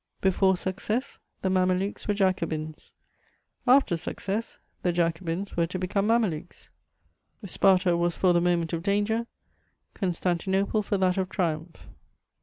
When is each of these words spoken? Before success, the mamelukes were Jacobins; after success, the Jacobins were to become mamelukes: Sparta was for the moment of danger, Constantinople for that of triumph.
Before 0.19 0.57
success, 0.57 1.19
the 1.43 1.49
mamelukes 1.51 2.07
were 2.07 2.15
Jacobins; 2.15 2.91
after 3.67 3.95
success, 3.95 4.57
the 4.81 4.91
Jacobins 4.91 5.55
were 5.55 5.67
to 5.67 5.77
become 5.77 6.07
mamelukes: 6.07 6.69
Sparta 7.45 7.95
was 7.95 8.15
for 8.15 8.33
the 8.33 8.41
moment 8.41 8.73
of 8.73 8.81
danger, 8.81 9.27
Constantinople 9.93 10.81
for 10.81 10.97
that 10.97 11.17
of 11.17 11.29
triumph. 11.29 11.87